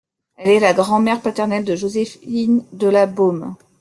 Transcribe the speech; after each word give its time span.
Elle 0.37 0.49
est 0.49 0.59
la 0.59 0.73
grand-mère 0.73 1.21
paternelle 1.21 1.63
de 1.63 1.75
Joséphine 1.75 2.63
de 2.73 2.87
La 2.87 3.05
Baume. 3.05 3.55